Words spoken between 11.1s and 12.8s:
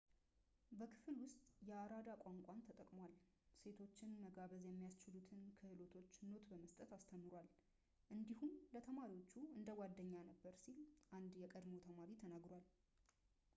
አንድ የቀድሞ ተማሪ ተናግሯል